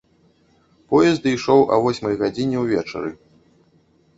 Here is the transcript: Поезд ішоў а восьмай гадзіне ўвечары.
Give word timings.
Поезд 0.93 1.27
ішоў 1.33 1.61
а 1.75 1.79
восьмай 1.89 2.15
гадзіне 2.23 2.57
ўвечары. 2.65 3.11